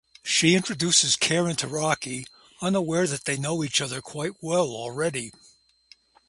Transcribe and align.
She 0.23 0.55
introduces 0.55 1.15
Karan 1.15 1.57
to 1.57 1.67
Rocky, 1.67 2.25
unaware 2.59 3.05
that 3.05 3.25
they 3.25 3.37
know 3.37 3.63
each 3.63 3.79
other 3.79 4.01
quite 4.01 4.41
well 4.41 4.69
already! 4.71 5.31